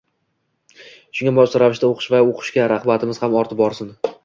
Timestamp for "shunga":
1.19-1.33